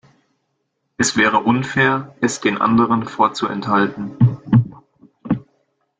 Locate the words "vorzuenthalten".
3.07-4.17